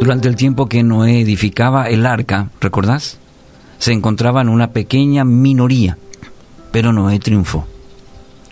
Durante 0.00 0.28
el 0.28 0.36
tiempo 0.36 0.68
que 0.68 0.82
Noé 0.82 1.20
edificaba 1.20 1.88
el 1.88 2.04
arca, 2.04 2.50
¿recordás? 2.60 3.18
Se 3.78 3.92
encontraba 3.92 4.42
en 4.42 4.48
una 4.48 4.72
pequeña 4.72 5.24
minoría, 5.24 5.96
pero 6.72 6.92
Noé 6.92 7.18
triunfó. 7.18 7.66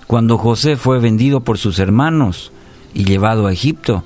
Cuando 0.07 0.39
José 0.39 0.77
fue 0.77 0.99
vendido 1.01 1.41
por 1.41 1.59
sus 1.59 1.79
hermanos 1.79 2.53
y 2.95 3.05
llevado 3.05 3.47
a 3.47 3.53
Egipto, 3.53 4.05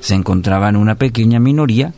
se 0.00 0.14
encontraba 0.14 0.68
en 0.68 0.76
una 0.76 0.94
pequeña 0.94 1.40
minoría, 1.40 1.94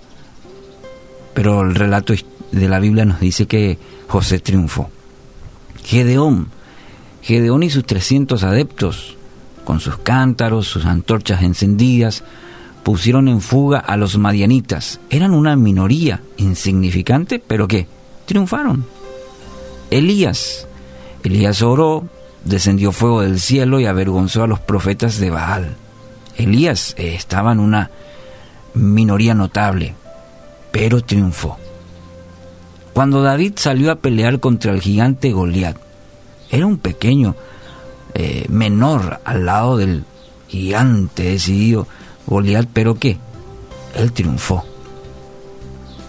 pero 1.34 1.62
el 1.62 1.74
relato 1.74 2.14
de 2.52 2.68
la 2.68 2.78
Biblia 2.78 3.04
nos 3.04 3.20
dice 3.20 3.46
que 3.46 3.78
José 4.08 4.38
triunfó. 4.40 4.90
Gedeón, 5.84 6.48
Gedeón 7.22 7.62
y 7.62 7.70
sus 7.70 7.84
300 7.84 8.44
adeptos, 8.44 9.16
con 9.64 9.80
sus 9.80 9.98
cántaros, 9.98 10.66
sus 10.66 10.84
antorchas 10.84 11.42
encendidas, 11.42 12.24
pusieron 12.82 13.28
en 13.28 13.40
fuga 13.40 13.78
a 13.78 13.96
los 13.96 14.18
madianitas. 14.18 15.00
Eran 15.10 15.32
una 15.32 15.56
minoría 15.56 16.20
insignificante, 16.36 17.38
pero 17.38 17.68
¿qué? 17.68 17.86
Triunfaron. 18.26 18.84
Elías. 19.90 20.66
Elías 21.22 21.62
oró, 21.62 22.04
descendió 22.44 22.92
fuego 22.92 23.22
del 23.22 23.40
cielo 23.40 23.80
y 23.80 23.86
avergonzó 23.86 24.42
a 24.42 24.46
los 24.46 24.60
profetas 24.60 25.18
de 25.18 25.30
Baal. 25.30 25.76
Elías 26.36 26.94
eh, 26.96 27.14
estaba 27.14 27.52
en 27.52 27.60
una 27.60 27.90
minoría 28.74 29.34
notable, 29.34 29.94
pero 30.70 31.02
triunfó. 31.02 31.58
Cuando 32.92 33.22
David 33.22 33.54
salió 33.56 33.90
a 33.90 33.96
pelear 33.96 34.40
contra 34.40 34.72
el 34.72 34.80
gigante 34.80 35.32
Goliat, 35.32 35.76
era 36.50 36.66
un 36.66 36.78
pequeño, 36.78 37.36
eh, 38.14 38.46
menor 38.48 39.20
al 39.24 39.46
lado 39.46 39.76
del 39.76 40.04
gigante 40.48 41.22
decidido 41.24 41.86
Goliat, 42.30 42.68
pero 42.72 42.94
¿qué? 42.94 43.18
Él 43.96 44.12
triunfó. 44.12 44.64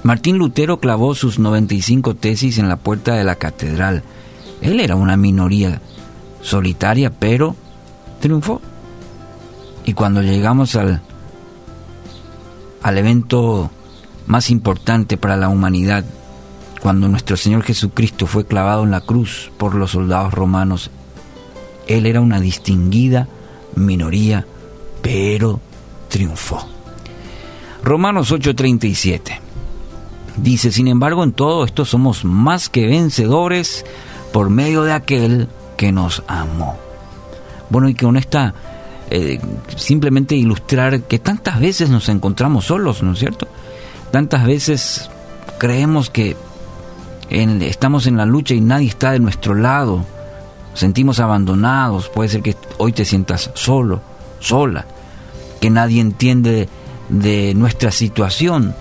Martín 0.04 0.38
Lutero 0.38 0.80
clavó 0.80 1.16
sus 1.16 1.40
95 1.40 2.16
tesis 2.16 2.60
en 2.60 2.70
la 2.70 2.78
puerta 2.78 3.16
de 3.16 3.24
la 3.24 3.36
catedral. 3.36 4.04
Él 4.62 4.80
era 4.80 4.96
una 4.96 5.18
minoría 5.18 5.82
solitaria, 6.42 7.12
pero 7.12 7.56
triunfó. 8.20 8.62
Y 9.84 9.94
cuando 9.94 10.22
llegamos 10.22 10.76
al, 10.76 11.02
al 12.84 12.98
evento 12.98 13.72
más 14.28 14.52
importante 14.52 15.18
para 15.18 15.38
la 15.38 15.50
humanidad, 15.50 16.06
cuando 16.82 17.08
nuestro 17.08 17.36
Señor 17.36 17.64
Jesucristo 17.64 18.26
fue 18.28 18.46
clavado 18.46 18.84
en 18.84 18.92
la 18.92 19.02
cruz 19.02 19.52
por 19.58 19.76
los 19.76 19.92
soldados 19.92 20.34
romanos, 20.34 20.92
Él 21.88 22.06
era 22.06 22.22
una 22.22 22.40
distinguida 22.40 23.28
minoría, 23.76 24.46
pero 25.02 25.60
triunfó. 26.12 26.64
Romanos 27.84 28.32
8:37 28.32 29.40
dice, 30.38 30.72
sin 30.72 30.88
embargo, 30.88 31.24
en 31.24 31.32
todo 31.32 31.66
esto 31.66 31.86
somos 31.86 32.24
más 32.24 32.70
que 32.70 32.86
vencedores 32.86 33.86
por 34.32 34.50
medio 34.50 34.84
de 34.84 34.94
aquel 34.94 35.48
que 35.78 35.92
nos 35.92 36.24
amó. 36.28 36.78
Bueno, 37.70 37.90
y 37.90 37.96
con 37.96 38.18
esta, 38.18 38.54
eh, 39.10 39.40
simplemente 39.76 40.36
ilustrar 40.36 41.02
que 41.04 41.20
tantas 41.20 41.60
veces 41.60 41.90
nos 41.90 42.08
encontramos 42.10 42.66
solos, 42.66 43.02
¿no 43.02 43.14
es 43.14 43.20
cierto? 43.20 43.48
Tantas 44.12 44.46
veces 44.46 45.10
creemos 45.58 46.10
que 46.10 46.36
estamos 47.30 48.08
en 48.08 48.18
la 48.18 48.26
lucha 48.26 48.54
y 48.54 48.62
nadie 48.62 48.90
está 48.90 49.12
de 49.12 49.20
nuestro 49.20 49.56
lado, 49.56 50.06
sentimos 50.74 51.20
abandonados, 51.20 52.10
puede 52.10 52.30
ser 52.30 52.42
que 52.42 52.56
hoy 52.78 52.92
te 52.92 53.06
sientas 53.06 53.52
solo, 53.54 54.02
sola 54.40 54.86
que 55.62 55.70
nadie 55.70 56.02
entiende 56.02 56.68
de 57.08 57.54
nuestra 57.54 57.92
situación, 57.92 58.76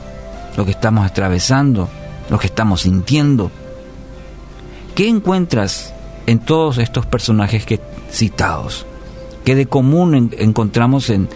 lo 0.56 0.64
que 0.64 0.70
estamos 0.72 1.06
atravesando, 1.06 1.88
lo 2.30 2.38
que 2.38 2.46
estamos 2.46 2.80
sintiendo. 2.80 3.52
¿Qué 4.94 5.06
encuentras 5.06 5.92
en 6.26 6.38
todos 6.40 6.78
estos 6.78 7.04
personajes 7.06 7.66
que 7.66 7.80
citados? 8.10 8.86
¿Qué 9.44 9.54
de 9.54 9.66
común 9.66 10.32
encontramos 10.38 11.10
en, 11.10 11.28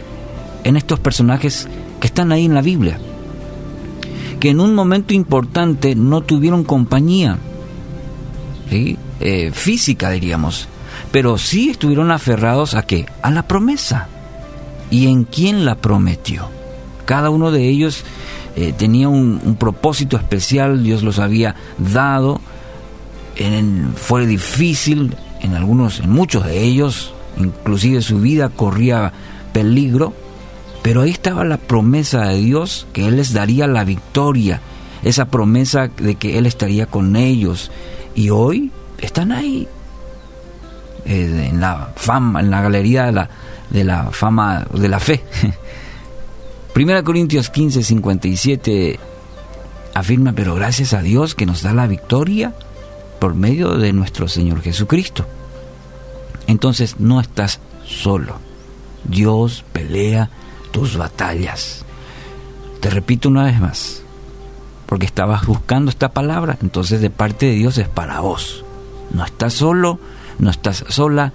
en 0.65 0.77
estos 0.77 0.99
personajes 0.99 1.69
que 2.01 2.07
están 2.07 2.33
ahí 2.33 2.47
en 2.47 2.55
la 2.55 2.63
Biblia? 2.63 2.99
Que 4.41 4.51
en 4.51 4.61
un 4.61 4.75
momento 4.75 5.13
importante 5.13 5.95
no 5.95 6.23
tuvieron 6.23 6.65
compañía 6.65 7.39
eh, 8.71 9.51
física, 9.53 10.11
diríamos, 10.11 10.69
pero 11.13 11.37
sí 11.37 11.69
estuvieron 11.69 12.11
aferrados 12.11 12.75
a 12.75 12.83
qué? 12.85 13.07
A 13.21 13.31
la 13.31 13.47
promesa 13.47 14.09
y 14.91 15.09
en 15.09 15.25
quién 15.25 15.65
la 15.65 15.77
prometió. 15.77 16.49
Cada 17.05 17.31
uno 17.31 17.51
de 17.51 17.69
ellos 17.69 18.05
eh, 18.57 18.73
tenía 18.77 19.09
un, 19.09 19.57
propósito 19.59 20.17
especial, 20.17 20.83
Dios 20.83 21.03
los 21.03 21.19
había 21.19 21.55
dado. 21.79 22.41
En, 23.37 23.93
fue 23.97 24.27
difícil, 24.27 25.17
en 25.41 25.55
algunos, 25.55 26.01
en 26.01 26.11
muchos 26.11 26.45
de 26.45 26.63
ellos, 26.63 27.13
inclusive 27.37 28.01
su 28.01 28.21
vida 28.21 28.49
corría 28.49 29.13
peligro, 29.53 30.15
pero 30.83 31.03
ahí 31.03 31.11
estaba 31.11 31.45
la 31.45 31.57
promesa 31.57 32.27
de 32.27 32.39
Dios 32.39 32.87
que 32.93 33.07
Él 33.07 33.17
les 33.17 33.33
daría 33.33 33.67
la 33.67 33.85
victoria, 33.85 34.61
esa 35.03 35.27
promesa 35.27 35.89
de 35.97 36.15
que 36.15 36.39
Él 36.39 36.47
estaría 36.47 36.87
con 36.87 37.17
ellos. 37.17 37.73
Y 38.15 38.31
hoy 38.31 38.71
están 38.99 39.33
ahí, 39.33 39.67
eh, 41.05 41.49
en 41.51 41.61
la 41.61 41.91
fama, 41.97 42.41
en 42.41 42.51
la 42.51 42.63
galería 42.63 43.07
de 43.07 43.13
la, 43.13 43.29
de 43.71 43.85
la 43.85 44.05
fama, 44.11 44.67
de 44.73 44.89
la 44.89 45.01
fe. 45.01 45.23
Primera 46.73 47.03
Corintios 47.03 47.51
15, 47.51 47.83
57 47.83 48.99
afirma, 49.95 50.33
pero 50.33 50.55
gracias 50.55 50.93
a 50.93 51.03
Dios 51.03 51.35
que 51.35 51.47
nos 51.47 51.63
da 51.63 51.73
la 51.73 51.87
victoria 51.87 52.53
por 53.21 53.35
medio 53.35 53.77
de 53.77 53.93
nuestro 53.93 54.29
Señor 54.29 54.61
Jesucristo. 54.61 55.25
Entonces 56.47 56.99
no 56.99 57.21
estás 57.21 57.61
solo. 57.85 58.39
Dios 59.05 59.65
pelea 59.73 60.31
tus 60.73 60.97
batallas. 60.97 61.85
Te 62.81 62.91
repito 62.91 63.29
una 63.29 63.45
vez 63.45 63.61
más, 63.61 64.03
porque 64.87 65.07
estabas 65.07 65.47
buscando 65.47 65.91
esta 65.91 66.11
palabra, 66.11 66.59
entonces 66.61 67.01
de 67.01 67.11
parte 67.11 67.47
de 67.47 67.53
Dios 67.53 67.79
es 67.79 67.89
para 67.89 68.21
vos. 68.21 68.65
No 69.13 69.25
estás 69.25 69.55
solo, 69.55 70.01
no 70.39 70.51
estás 70.51 70.85
sola. 70.89 71.33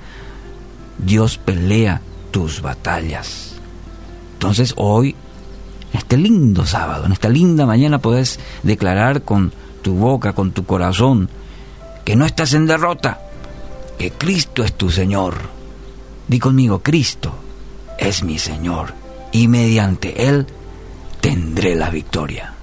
Dios 0.98 1.38
pelea 1.38 2.02
tus 2.32 2.62
batallas. 2.62 3.56
Entonces 4.34 4.74
hoy, 4.78 5.16
en 5.92 5.98
este 6.00 6.18
lindo 6.18 6.66
sábado, 6.66 7.06
en 7.06 7.12
esta 7.12 7.30
linda 7.30 7.66
mañana, 7.66 8.00
puedes 8.00 8.40
declarar 8.64 9.24
con 9.24 9.52
tu 9.82 9.96
boca, 9.96 10.34
con 10.34 10.52
tu 10.52 10.66
corazón, 10.66 11.30
que 12.06 12.16
no 12.16 12.26
estás 12.26 12.54
en 12.54 12.66
derrota, 12.66 13.20
que 13.98 14.12
Cristo 14.12 14.64
es 14.64 14.74
tu 14.74 14.90
Señor. 14.90 15.36
Di 16.28 16.40
conmigo, 16.40 16.80
Cristo 16.80 17.34
es 17.98 18.24
mi 18.24 18.40
Señor, 18.40 18.94
y 19.32 19.48
mediante 19.48 20.28
Él 20.28 20.48
tendré 21.22 21.76
la 21.76 21.90
victoria. 21.90 22.54